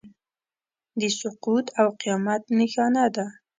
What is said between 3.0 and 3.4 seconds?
ده.